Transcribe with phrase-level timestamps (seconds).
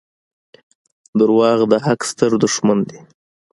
[1.19, 2.99] •دروغ د حق ستر دښمن دي.